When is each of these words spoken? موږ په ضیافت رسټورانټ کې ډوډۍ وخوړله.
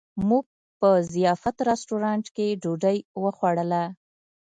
موږ 0.29 0.45
په 0.79 0.89
ضیافت 1.13 1.55
رسټورانټ 1.69 2.25
کې 2.35 2.47
ډوډۍ 2.61 2.97
وخوړله. 3.23 3.83